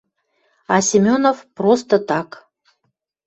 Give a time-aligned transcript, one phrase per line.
[0.73, 1.37] А Семенов...
[1.57, 2.29] просто— так!